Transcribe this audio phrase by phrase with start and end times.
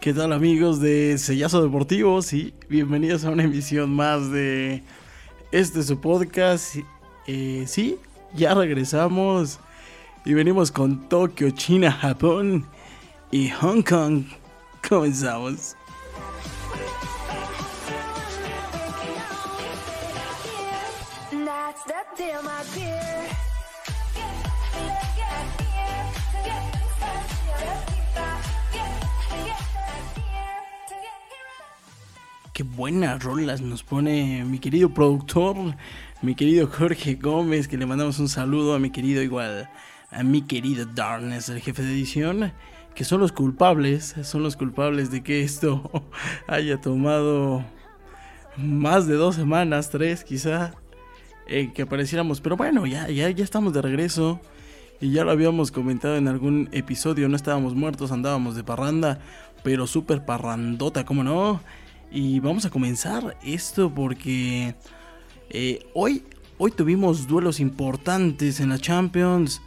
[0.00, 2.22] ¿Qué tal amigos de Sellazo Deportivo?
[2.22, 4.82] Sí, bienvenidos a una emisión más de
[5.52, 6.76] este su podcast.
[7.26, 7.98] Eh, sí,
[8.34, 9.58] ya regresamos
[10.24, 12.66] y venimos con Tokio, China, Japón
[13.30, 14.24] y Hong Kong.
[14.88, 15.76] Comenzamos.
[32.58, 35.76] Qué buenas rolas nos pone mi querido productor,
[36.22, 39.70] mi querido Jorge Gómez, que le mandamos un saludo a mi querido igual,
[40.10, 42.52] a mi querido Darnes, el jefe de edición,
[42.94, 45.90] que son los culpables, son los culpables de que esto
[46.46, 47.64] haya tomado
[48.56, 50.72] más de dos semanas, tres quizá,
[51.46, 52.40] eh, que apareciéramos.
[52.40, 54.40] Pero bueno, ya, ya, ya estamos de regreso.
[55.00, 59.20] Y ya lo habíamos comentado en algún episodio, no estábamos muertos, andábamos de parranda,
[59.62, 61.60] pero súper parrandota, ¿cómo no?
[62.10, 64.74] Y vamos a comenzar esto porque
[65.50, 66.24] eh, hoy,
[66.56, 69.62] hoy tuvimos duelos importantes en la Champions.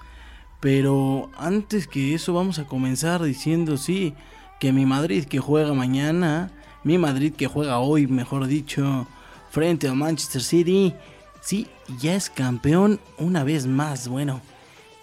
[0.61, 4.13] Pero antes que eso vamos a comenzar diciendo sí,
[4.59, 6.51] que mi Madrid que juega mañana,
[6.83, 9.07] mi Madrid que juega hoy, mejor dicho,
[9.49, 10.93] frente al Manchester City,
[11.41, 11.67] sí,
[11.99, 14.07] ya es campeón una vez más.
[14.07, 14.39] Bueno,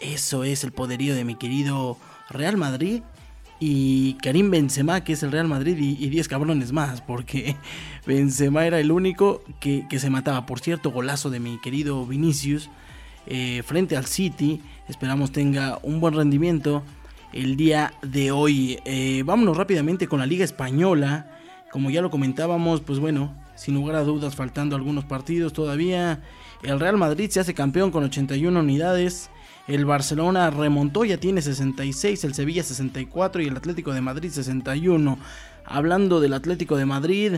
[0.01, 1.99] eso es el poderío de mi querido
[2.31, 3.03] Real Madrid
[3.61, 7.57] y Karim Benzema, que es el Real Madrid, y 10 cabrones más, porque
[8.07, 10.47] Benzema era el único que, se mataba.
[10.47, 12.71] Por cierto, golazo de mi querido Vinicius
[13.29, 14.63] eh, frente al City.
[14.89, 16.83] Esperamos tenga un buen rendimiento
[17.33, 18.79] el día de hoy.
[18.87, 21.39] Eh, vámonos rápidamente con la Liga Española.
[21.71, 26.23] Como ya lo comentábamos, pues bueno, sin lugar a dudas, faltando algunos partidos todavía.
[26.63, 29.31] El Real Madrid se hace campeón con 81 unidades.
[29.67, 35.19] El Barcelona remontó, ya tiene 66, el Sevilla 64 y el Atlético de Madrid 61.
[35.67, 37.35] Hablando del Atlético de Madrid,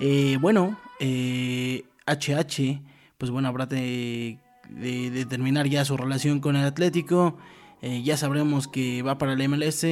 [0.00, 2.82] eh, bueno, eh, HH,
[3.16, 4.40] pues bueno, habrá de,
[5.28, 7.36] terminar ya su relación con el Atlético.
[7.80, 9.86] Eh, ya sabremos que va para el MLS.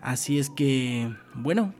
[0.00, 1.74] Así es que, bueno,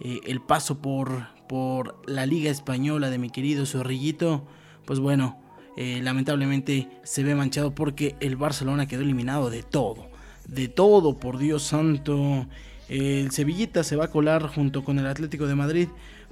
[0.00, 4.46] eh, el paso por, por la Liga Española de mi querido Zorrillito,
[4.84, 5.38] pues bueno,
[5.76, 10.08] eh, lamentablemente se ve manchado porque el Barcelona quedó eliminado de todo.
[10.46, 12.46] De todo, por Dios santo.
[12.88, 15.88] El Sevillita se va a colar junto con el Atlético de Madrid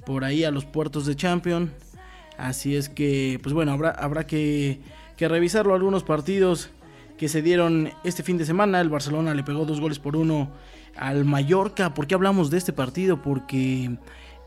[0.07, 1.71] por ahí a los puertos de Champions.
[2.39, 4.81] Así es que, pues bueno, habrá, habrá que,
[5.17, 5.75] que revisarlo.
[5.75, 6.71] Algunos partidos
[7.19, 8.81] que se dieron este fin de semana.
[8.81, 10.51] El Barcelona le pegó dos goles por uno
[10.97, 11.95] al Mallorca.
[11.95, 13.23] ¿Por qué hablamos de este partido?
[13.23, 13.97] Porque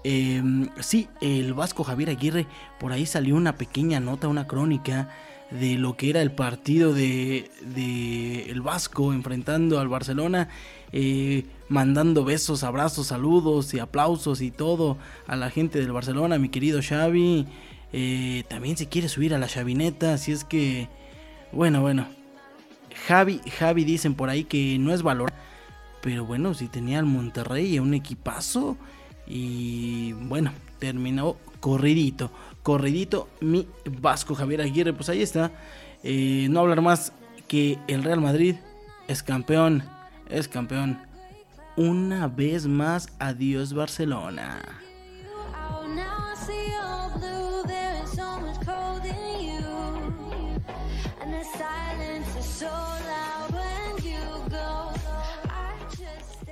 [0.03, 2.47] Em, sí, el Vasco Javier Aguirre,
[2.79, 5.09] por ahí salió una pequeña nota, una crónica
[5.51, 7.49] de lo que era el partido de,
[8.47, 10.47] el Vasco enfrentando al Barcelona,
[10.93, 14.97] eh, mandando besos, abrazos, saludos y aplausos y todo
[15.27, 17.47] a la gente del Barcelona, mi querido Xavi.
[17.91, 20.87] Eh, también se quiere subir a la chavineta, así es que,
[21.51, 22.07] bueno, bueno.
[23.07, 25.31] Javi, Javi dicen por ahí que no es valor,
[26.01, 28.77] pero bueno, si tenía al Monterrey y un equipazo
[29.27, 32.31] y bueno, terminó corridito,
[32.63, 33.67] corridito mi
[34.01, 34.93] Vasco Javier Aguirre.
[34.93, 35.51] Pues ahí está.
[36.03, 37.13] Eh, no hablar más
[37.47, 38.55] que el Real Madrid
[39.07, 39.83] es campeón,
[40.29, 40.99] es campeón.
[41.75, 44.61] Una vez más, adiós Barcelona.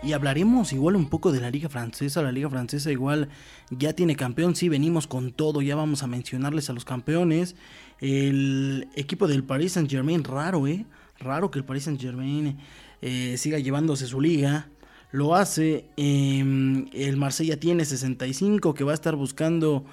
[0.07, 2.21] Y hablaremos igual un poco de la liga francesa.
[2.21, 3.27] La liga francesa igual
[3.69, 4.55] ya tiene campeón.
[4.55, 5.61] Sí, venimos con todo.
[5.61, 7.57] Ya vamos a mencionarles a los campeones.
[7.99, 10.85] El equipo del Paris Saint Germain, raro, ¿eh?
[11.19, 12.57] Raro que el Paris Saint Germain
[13.01, 14.69] eh, siga llevándose su liga.
[15.11, 15.83] Lo hace.
[15.97, 19.83] Em, el Marsella tiene 65 que va a estar buscando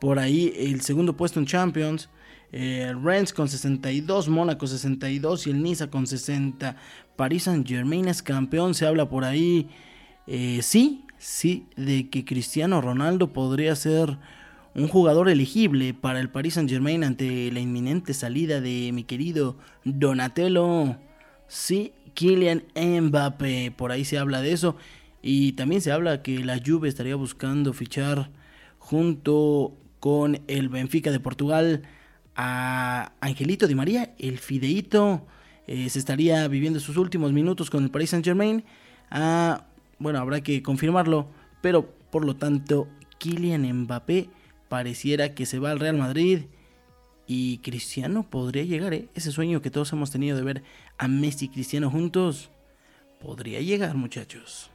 [0.00, 2.08] por ahí el segundo puesto en Champions.
[2.54, 6.76] El Rennes con 62, Mónaco 62 y el Niza con 60.
[7.16, 9.68] Paris Saint Germain es campeón, se habla por ahí.
[10.28, 14.18] Eh, sí, sí, de que Cristiano Ronaldo podría ser
[14.76, 19.56] un jugador elegible para el Paris Saint Germain ante la inminente salida de mi querido
[19.82, 20.94] Donatello.
[21.48, 24.76] Sí, Kylian Mbappé, por ahí se habla de eso.
[25.22, 28.30] Y también se habla que la Juve estaría buscando fichar
[28.78, 31.82] junto con el Benfica de Portugal
[32.36, 35.26] a Angelito Di María, el fideíto
[35.66, 38.64] se estaría viviendo sus últimos minutos con el Paris Saint Germain.
[39.10, 39.66] Ah,
[39.98, 41.28] bueno, habrá que confirmarlo,
[41.62, 42.88] pero por lo tanto,
[43.18, 44.28] Kylian Mbappé
[44.68, 46.42] pareciera que se va al Real Madrid
[47.26, 49.08] y Cristiano podría llegar, ¿eh?
[49.14, 50.62] ese sueño que todos hemos tenido de ver
[50.98, 52.50] a Messi y Cristiano juntos,
[53.20, 54.70] podría llegar muchachos.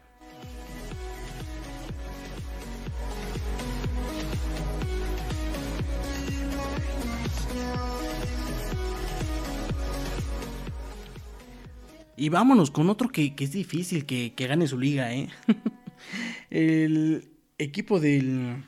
[12.20, 15.30] Y vámonos con otro que, es difícil que, gane su liga, ¿eh?
[16.50, 18.62] El equipo del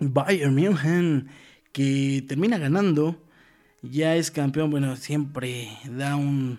[0.00, 1.28] Bayern München
[1.70, 3.22] que termina ganando,
[3.82, 6.58] ya es campeón, bueno, siempre da un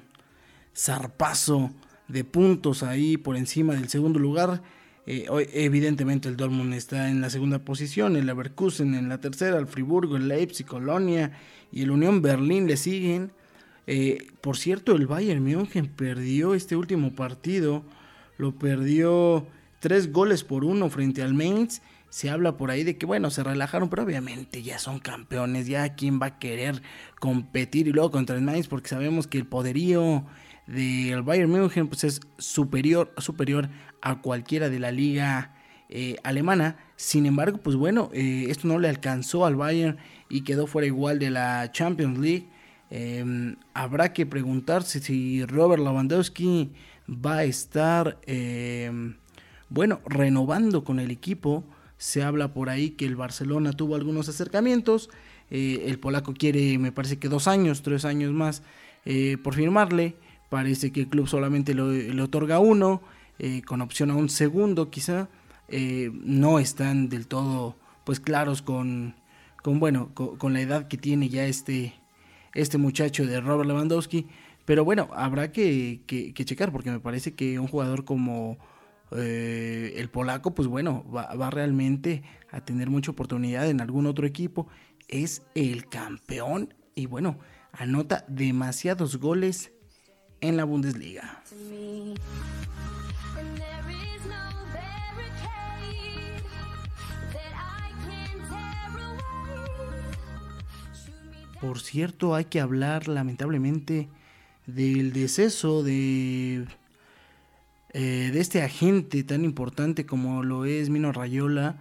[0.73, 1.71] zarpazo
[2.07, 4.61] de puntos ahí por encima del segundo lugar.
[5.07, 9.67] Eh, evidentemente el Dortmund está en la segunda posición, el Leverkusen en la tercera, el
[9.67, 11.33] Friburgo, el Leipzig, Colonia
[11.73, 13.31] y el Unión Berlín le siguen.
[13.87, 17.83] Eh, por cierto, el Bayern München perdió este último partido,
[18.37, 19.47] lo perdió
[19.79, 21.81] tres goles por uno frente al Mainz
[22.15, 25.95] se habla por ahí de que, bueno, se relajaron, pero obviamente ya son campeones, ya
[25.95, 26.81] quién va a querer
[27.19, 30.25] competir y luego contra el Mainz, porque sabemos que el poderío
[30.65, 33.67] del Bayern München pues, es superior, superior
[34.01, 35.55] a cualquiera de la liga
[35.89, 36.77] eh, alemana.
[36.95, 39.97] Sin embargo, pues bueno, eh, esto no le alcanzó al Bayern
[40.29, 42.47] y quedó fuera igual de la Champions League.
[42.97, 46.71] Em, habrá que preguntarse si Robert Lewandowski
[47.09, 49.15] va a estar, em,
[49.67, 51.65] bueno, renovando con el equipo
[51.97, 55.09] se habla por ahí que el Barcelona tuvo algunos acercamientos.
[55.51, 58.63] Eh, el polaco quiere, me parece que dos años, tres años más
[59.03, 60.15] eh, por firmarle.
[60.49, 63.01] Parece que el club solamente le otorga uno,
[63.39, 65.27] eh, con opción a un segundo quizá.
[66.13, 67.75] no están del todo
[68.05, 69.15] pues claros con,
[69.63, 71.95] con bueno, con, la edad que tiene ya este,
[72.55, 74.27] este muchacho de Robert Lewandowski.
[74.65, 76.01] Pero bueno, habrá que,
[76.33, 78.57] checar porque me parece que un jugador como
[79.11, 84.67] eh, el polaco, pues bueno, va, realmente a tener mucha oportunidad en algún otro equipo.
[85.07, 87.37] Es el campeón y bueno,
[87.73, 89.71] anota demasiados goles
[90.41, 91.43] en la Bundesliga.
[101.59, 104.09] Por cierto, hay que hablar lamentablemente
[104.67, 106.65] del deceso de
[107.97, 111.77] eh, de este agente tan importante como lo es Mino Rayola.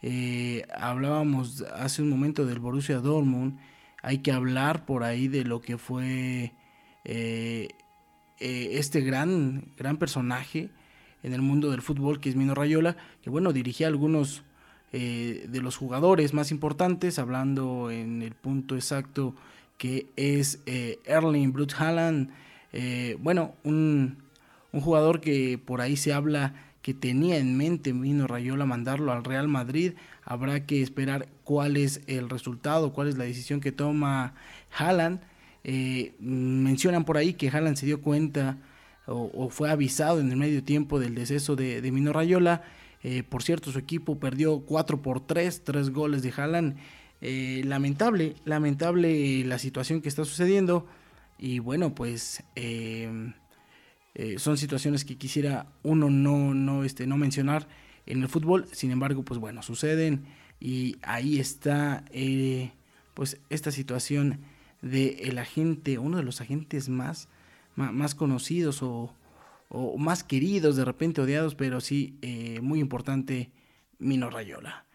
[0.00, 3.58] Eh, hablábamos hace un momento del Borussia Dortmund.
[4.00, 6.52] Hay que hablar por ahí de lo que fue
[7.02, 7.68] eh,
[8.38, 10.70] este gran, gran personaje
[11.24, 14.44] en el mundo del fútbol que es Mino Rayola, que bueno, dirigía algunos
[14.92, 19.34] de los jugadores más importantes, hablando en el punto exacto
[19.76, 22.30] que es Erling Brut Haaland,
[23.18, 24.16] bueno, un,
[24.72, 26.54] un jugador que por ahí se habla
[26.86, 29.94] que tenía en mente Vino Rayola mandarlo al Real Madrid.
[30.24, 34.34] Habrá que esperar cuál es el resultado, cuál es la decisión que toma
[34.70, 35.18] Haaland.
[35.64, 38.58] Eh, mencionan por ahí que Haaland se dio cuenta
[39.06, 42.62] o, fue avisado en el medio tiempo del deceso de, de Mino Rayola.
[43.02, 46.76] Eh, por cierto, su equipo perdió 4 por 3, 3 goles de Haaland.
[47.20, 50.86] Eh, lamentable, lamentable la situación que está sucediendo.
[51.38, 53.32] Y bueno, pues eh,
[54.38, 57.68] son situaciones que quisiera uno no, no, este, no mencionar
[58.06, 60.24] en el fútbol, sin embargo, pues bueno, suceden
[60.60, 62.04] y ahí está
[63.14, 64.40] pues esta situación
[64.82, 67.28] de el agente, uno de los agentes más,
[67.74, 68.82] más, conocidos
[69.68, 73.50] o, más queridos, de repente odiados, pero sí eh, muy importante,
[73.98, 74.86] Mino Rayola.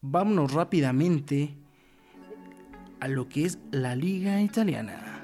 [0.00, 1.54] Vámonos rápidamente
[3.00, 5.16] a lo que es la liga italiana.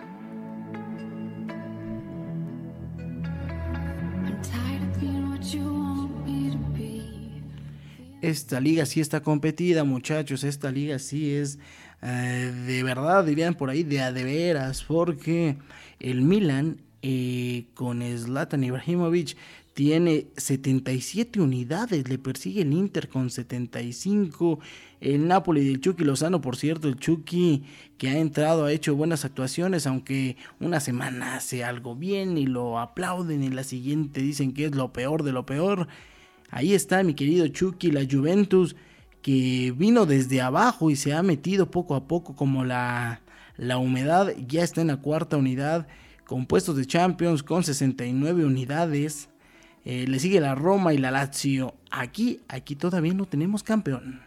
[8.23, 10.43] Esta liga sí está competida, muchachos.
[10.43, 11.59] Esta liga sí es
[12.03, 15.57] eh, de verdad, dirían por ahí, de a de veras, porque
[15.99, 19.37] el Milan eh, con Zlatan Ibrahimovic
[19.75, 24.59] tiene 77 unidades, le persigue el Inter con 75,
[25.01, 27.63] el Napoli del Chucky Lozano, por cierto, el Chucky
[27.97, 32.81] que ha entrado ha hecho buenas actuaciones, aunque una semana hace algo bien y lo
[32.81, 35.87] aplauden y la siguiente dicen que es lo peor de lo peor.
[36.51, 38.75] Ahí está mi querido Chucky, la Juventus,
[39.23, 43.21] que vino desde abajo y se ha metido poco a poco como la,
[43.57, 45.87] la humedad, ya está en la cuarta unidad,
[46.27, 49.31] con puestos de Champions con 69 unidades.
[49.85, 51.75] Eh, le sigue la Roma y la Lazio.
[51.91, 54.21] Aquí, aquí todavía no tenemos campeón.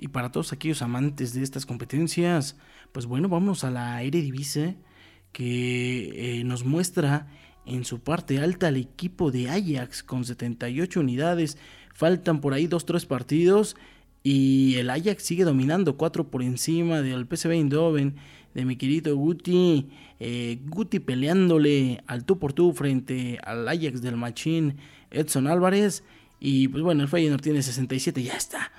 [0.00, 2.56] Y para todos aquellos amantes de estas competencias,
[2.92, 4.76] pues bueno, vamos a la Eredivisie
[5.32, 7.28] que eh, nos muestra
[7.68, 11.58] en su parte alta al equipo de Ajax con 78 unidades.
[11.94, 13.76] Faltan por ahí 2-3 partidos
[14.22, 18.16] y el Ajax sigue dominando 4 por encima del PSV Eindhoven
[18.54, 19.88] de mi querido Guti.
[20.18, 24.76] Eh, Guti peleándole al tú por tú frente al Ajax del Machín
[25.10, 26.04] Edson Álvarez.
[26.40, 28.72] Y pues bueno, el Feyenoord tiene 67, ya está.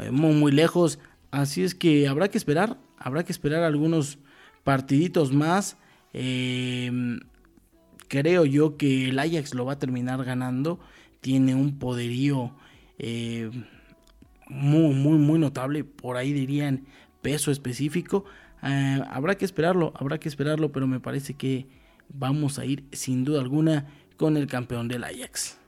[0.00, 0.98] Eh, muy, muy lejos.
[1.30, 2.78] Así es que habrá que esperar.
[2.98, 4.18] Habrá que esperar algunos
[4.64, 5.76] partiditos más.
[6.12, 6.90] Eh,
[8.14, 10.78] creo yo que el Ajax lo va a terminar ganando.
[11.20, 12.54] Tiene un poderío
[12.98, 13.50] eh,
[14.48, 15.82] muy, muy, muy notable.
[15.82, 16.84] Por ahí dirían
[17.22, 18.24] peso específico.
[18.62, 21.66] Eh, habrá que esperarlo, habrá que esperarlo, pero me parece que
[22.08, 25.58] vamos a ir sin duda alguna con el campeón del Ajax.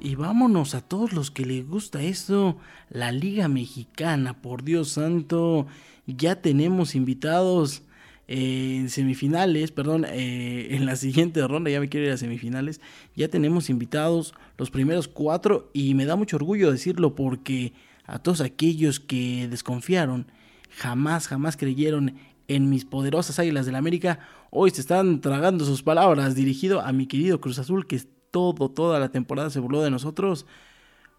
[0.00, 2.58] Y vámonos a todos los que les gusta esto,
[2.90, 5.66] la Liga Mexicana, por Dios santo,
[6.06, 7.82] ya tenemos invitados
[8.28, 12.80] en semifinales, perdón, eh, en la siguiente ronda, ya me quiero ir a semifinales,
[13.14, 17.72] ya tenemos invitados los primeros cuatro y me da mucho orgullo decirlo porque
[18.04, 20.26] a todos aquellos que desconfiaron,
[20.70, 22.16] jamás, jamás creyeron
[22.48, 27.06] en mis poderosas Águilas del América, hoy se están tragando sus palabras dirigido a mi
[27.06, 27.96] querido Cruz Azul que
[28.36, 30.44] todo, toda la temporada se burló de nosotros,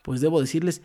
[0.03, 0.83] pues debo decirles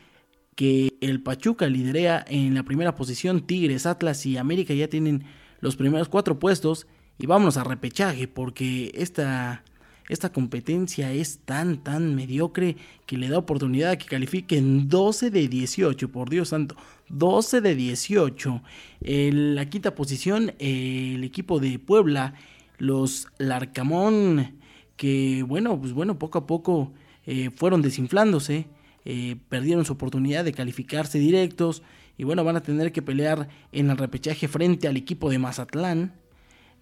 [0.55, 5.25] que el Pachuca liderea en la primera posición, Tigres, Atlas y América ya tienen
[5.61, 6.87] los primeros cuatro puestos
[7.19, 9.63] y vámonos a repechaje porque esta,
[10.09, 15.49] esta competencia es tan, tan mediocre que le da oportunidad a que califiquen 12 de
[15.49, 16.77] 18, por Dios santo,
[17.11, 18.63] 12 de 18.
[19.03, 22.33] En la quinta posición, el equipo de Puebla,
[22.79, 24.62] los Larcamón
[25.03, 26.93] que bueno, pues bueno, poco a poco
[27.27, 28.69] eh, fueron desinflándose,
[29.05, 31.83] eh, perdieron su oportunidad de calificarse directos
[32.17, 36.15] y bueno, van a tener que pelear en el repechaje frente al equipo de Mazatlán.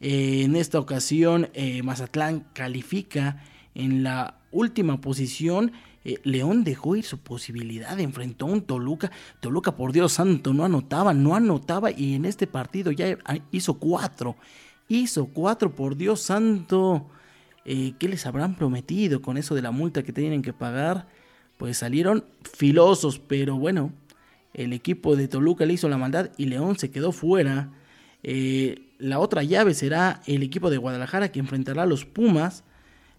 [0.02, 1.48] Eh, en esta ocasión,
[1.82, 3.42] Mazatlán califica
[3.74, 5.72] en la última posición.
[6.22, 9.10] León dejó ir su posibilidad, enfrentó a un Toluca.
[9.40, 13.16] Toluca, por Dios santo, no anotaba, no anotaba y en este partido ya
[13.50, 14.36] hizo cuatro.
[14.88, 17.06] Hizo cuatro, por Dios santo.
[17.64, 21.06] Eh, ¿qué les habrán prometido con eso de la multa que tienen que pagar?
[21.56, 23.92] Pues salieron filosos, pero bueno,
[24.54, 27.70] el equipo de Toluca le hizo la maldad y León se quedó fuera.
[28.22, 32.64] Eh, la otra llave será el equipo de Guadalajara que enfrentará a los Pumas.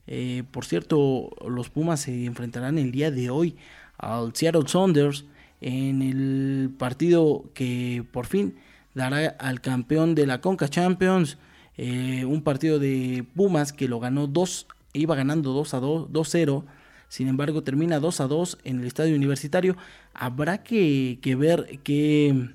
[0.08, 3.56] Eh, por cierto, los Pumas se enfrentarán el día de hoy
[3.98, 5.26] al Seattle Saunders
[5.62, 8.56] en el partido que por fin
[8.96, 11.38] dará al campeón de la Conca Champions
[11.78, 16.66] eh, un partido de Pumas que lo ganó 2, iba ganando 2 a 2, 2-0.
[17.08, 19.76] Sin embargo, termina 2 a 2 en el estadio universitario.
[20.14, 22.50] Habrá que, ver qué,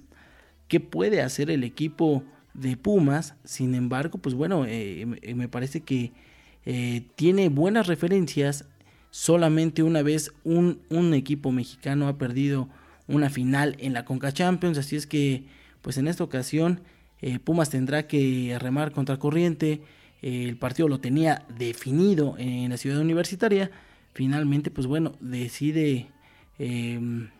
[0.68, 3.34] qué, puede hacer el equipo de Pumas.
[3.44, 6.12] Sin embargo, pues bueno, eh, me parece que
[6.64, 8.64] eh, tiene buenas referencias.
[9.10, 12.68] Solamente una vez un, un, equipo mexicano ha perdido
[13.08, 14.76] una final en la Conca Champions.
[14.78, 15.44] Así es que,
[15.80, 16.80] pues en esta ocasión
[17.22, 19.80] eh, Pumas tendrá que remar contra corriente.
[20.22, 23.70] Eh, el partido lo tenía definido en la ciudad universitaria.
[24.14, 26.08] Finalmente, pues bueno, decide,
[26.58, 27.30] em,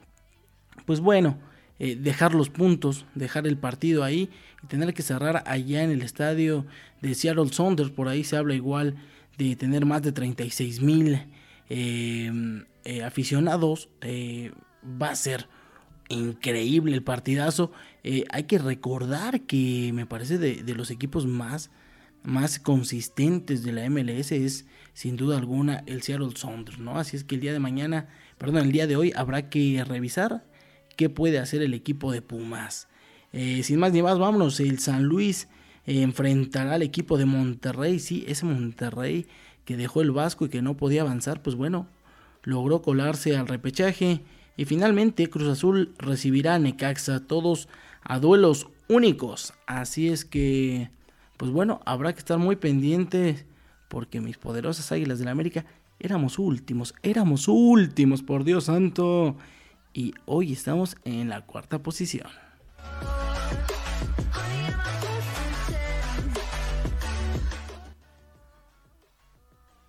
[0.85, 1.39] pues bueno,
[1.79, 4.31] eh, dejar los puntos, dejar el partido ahí
[4.63, 6.67] y tener que cerrar allá en el estadio
[7.03, 7.91] de Seattle Saunders.
[7.91, 8.97] Por ahí se habla igual
[9.37, 11.27] de tener más de 36 mil
[11.69, 12.65] em,
[13.05, 13.89] aficionados.
[14.85, 15.49] va a ser
[16.09, 17.73] increíble el partidazo.
[18.05, 21.71] Eh, hay que recordar que me parece de, los equipos más,
[22.23, 26.99] más consistentes de la MLS es sin duda alguna el Seattle Sounders, ¿no?
[26.99, 28.09] Así es que el día de mañana,
[28.39, 30.45] perdón, el día de hoy habrá que revisar
[30.97, 32.89] qué puede hacer el equipo de Pumas.
[33.33, 34.61] Eh, sin más ni más, vámonos.
[34.61, 35.49] El San Luis
[35.85, 37.99] enfrentará al equipo de Monterrey.
[37.99, 39.27] Sí, ese Monterrey
[39.67, 41.89] que dejó el Vasco y que no podía avanzar, pues bueno,
[42.43, 44.23] logró colarse al repechaje.
[44.57, 47.69] Y finalmente Cruz Azul recibirá a Necaxa, todos
[48.03, 49.53] a duelos únicos.
[49.67, 50.91] Así es que,
[51.37, 53.45] pues bueno, habrá que estar muy pendientes
[53.89, 55.67] porque mis poderosas Águilas del América
[55.99, 59.37] éramos últimos, éramos últimos, por Dios santo.
[59.93, 62.29] Y hoy estamos en la cuarta posición.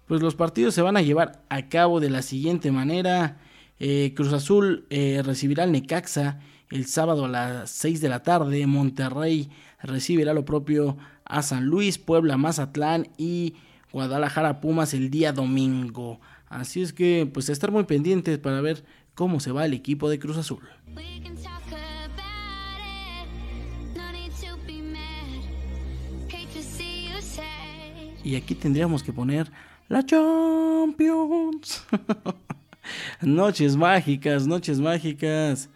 [0.08, 3.38] Pues los partidos se van a llevar a cabo de la siguiente manera.
[3.80, 8.66] Eh, Cruz Azul eh, recibirá al Necaxa el sábado a las 6 de la tarde.
[8.68, 9.50] Monterrey
[9.82, 13.56] recibirá lo propio a San Luis, Puebla, Mazatlán y
[13.92, 16.20] Guadalajara Pumas el día domingo
[16.50, 20.20] Así es que pues estar muy pendientes para ver cómo se va el equipo de
[20.20, 20.62] Cruz Azul.
[28.24, 29.52] Y aquí tendríamos que poner
[29.88, 31.86] la Champions.
[33.22, 35.70] noches mágicas, noches mágicas.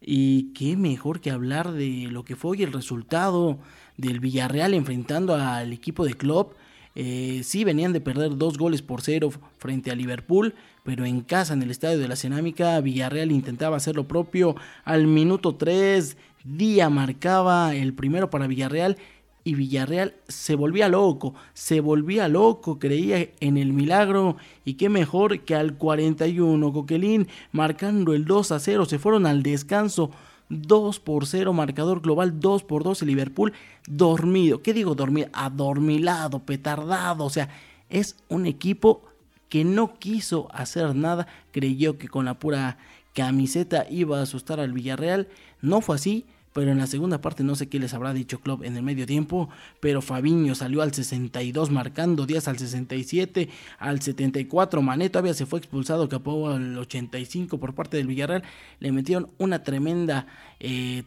[0.00, 3.58] Y qué mejor que hablar de lo que fue hoy el resultado
[3.96, 6.54] del Villarreal enfrentando al equipo de Klopp.
[6.94, 11.54] Eh, sí venían de perder dos goles por cero frente a Liverpool, pero en casa,
[11.54, 14.56] en el estadio de la Cerámica, Villarreal intentaba hacer lo propio.
[14.84, 18.98] Al minuto 3, Día marcaba el primero para Villarreal
[19.44, 24.36] y Villarreal se volvía loco, se volvía loco, creía en el milagro.
[24.64, 29.42] Y qué mejor que al 41 Coquelín marcando el 2 a 0, se fueron al
[29.42, 30.10] descanso
[30.48, 33.52] 2 por 0, marcador global 2 por 2 el Liverpool
[33.86, 35.28] dormido, ¿qué digo dormido?
[35.32, 37.48] Adormilado, petardado, o sea,
[37.88, 39.02] es un equipo
[39.48, 42.78] que no quiso hacer nada, creyó que con la pura
[43.14, 45.28] camiseta iba a asustar al Villarreal,
[45.60, 48.64] no fue así, pero en la segunda parte no sé qué les habrá dicho Klopp
[48.64, 49.48] en el medio tiempo,
[49.80, 55.58] pero Fabiño salió al 62 marcando, Díaz al 67, al 74 Mané todavía se fue
[55.58, 58.42] expulsado, capó al 85 por parte del Villarreal,
[58.80, 60.26] le metieron una tremenda
[60.60, 61.02] eh,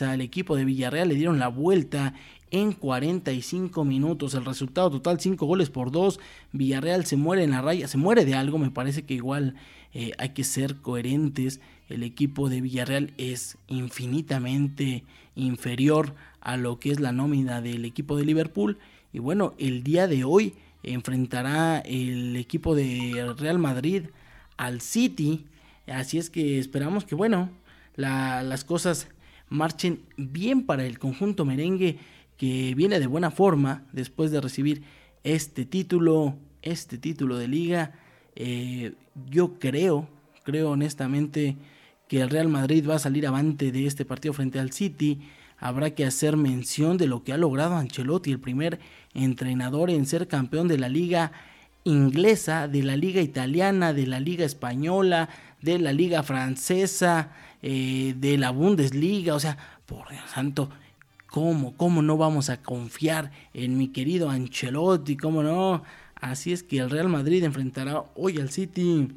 [0.00, 2.14] al equipo de Villarreal, le dieron la vuelta
[2.50, 4.34] en 45 minutos.
[4.34, 6.20] El resultado total 5 goles por 2.
[6.52, 9.54] Villarreal se muere en la raya, se muere de algo, me parece que igual
[9.92, 15.04] eh, hay que ser coherentes el equipo de Villarreal es infinitamente
[15.34, 18.78] inferior a lo que es la nómina del equipo de Liverpool.
[19.12, 24.04] Y bueno, el día de hoy enfrentará el equipo de Real Madrid
[24.56, 25.44] al City.
[25.86, 27.50] Así es que esperamos que, bueno,
[27.96, 29.08] las cosas
[29.48, 31.98] marchen bien para el conjunto merengue
[32.36, 34.82] que viene de buena forma después de recibir
[35.24, 37.92] este título, este título de liga.
[38.36, 38.94] Eh,
[39.28, 40.08] yo creo,
[40.44, 41.56] creo honestamente
[42.10, 45.20] que el Real Madrid va a salir avante de este partido frente al City.
[45.60, 48.80] Habrá que hacer mención de lo que ha logrado Ancelotti, el primer
[49.14, 51.30] entrenador en ser campeón de la liga
[51.84, 55.28] inglesa, de la liga italiana, de la liga española,
[55.62, 57.30] de la liga francesa,
[57.62, 59.36] eh, de la Bundesliga.
[59.36, 60.68] O sea, por Dios santo,
[61.28, 65.16] ¿cómo, ¿cómo no vamos a confiar en mi querido Ancelotti?
[65.16, 65.84] ¿Cómo no?
[66.16, 69.12] Así es que el Real Madrid enfrentará hoy al City.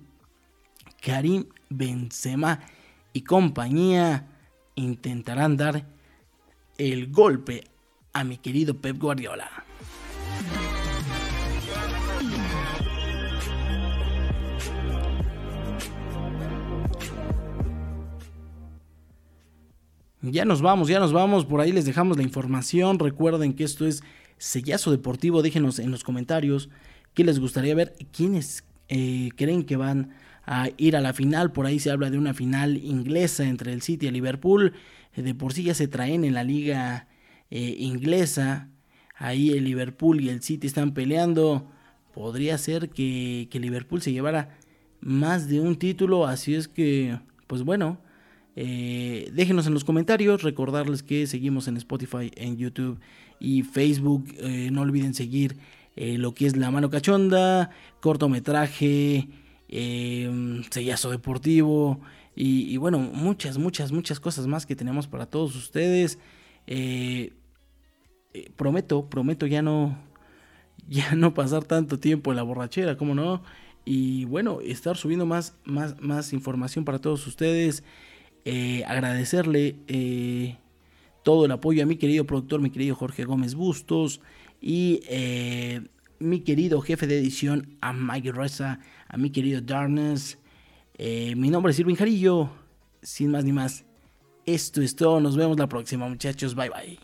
[1.02, 2.60] Karim Benzema
[3.14, 4.28] y compañía
[4.76, 5.86] intentarán dar
[6.78, 7.64] el golpe
[8.12, 9.50] a mi querido Pep Guardiola.
[20.22, 21.46] Ya nos vamos, ya nos vamos.
[21.46, 22.98] Por ahí les dejamos la información.
[22.98, 24.04] Recuerden que esto es
[24.38, 25.42] Sellazo Deportivo.
[25.42, 26.70] Déjenos en los comentarios
[27.14, 27.94] qué les gustaría ver.
[28.14, 30.16] ¿Quiénes eh, creen que van
[30.46, 31.52] a ir a la final.
[31.52, 34.74] Por ahí se habla de una final inglesa entre el City y el Liverpool.
[35.14, 37.08] Eh, de por sí ya se traen en la liga
[37.50, 38.70] eh, inglesa.
[39.16, 41.70] Ahí el Liverpool y el City están peleando.
[42.14, 44.58] Podría ser que, que Liverpool se llevara
[45.02, 46.28] más de un título.
[46.28, 48.00] Así es que, pues bueno,
[48.56, 50.44] eh, déjenos en los comentarios.
[50.44, 53.00] Recordarles que seguimos en Spotify, en YouTube
[53.40, 54.26] y Facebook.
[54.72, 55.58] no olviden seguir
[55.96, 59.28] lo que es La Mano Cachonda, cortometraje
[59.70, 62.00] eh, sellazo deportivo
[62.36, 66.18] y, bueno, muchas, muchas, muchas cosas más que tenemos para todos ustedes.
[66.66, 67.34] Eh,
[68.34, 69.98] eh, prometo, prometo ya no,
[70.90, 73.44] ya no pasar tanto tiempo en la borrachera, como no.
[73.86, 77.84] Y bueno, estar subiendo más, más, más información para todos ustedes.
[78.46, 80.58] Eh, agradecerle
[81.24, 84.22] todo el apoyo a mi querido productor, mi querido Jorge Gómez Bustos.
[84.60, 85.02] Y
[86.24, 90.38] mi querido jefe de edición, a Mike Reza, a mi querido Darkness.
[90.96, 92.50] Eh, mi nombre es Irving Jarillo.
[93.02, 93.86] Sin más ni más,
[94.46, 95.20] esto es todo.
[95.20, 96.56] Nos vemos la próxima, muchachos.
[96.56, 97.03] Bye bye.